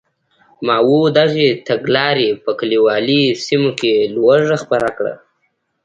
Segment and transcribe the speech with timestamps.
[0.67, 5.13] ماوو دغې تګلارې په کلیوالي سیمو کې لوږه خپره کړه.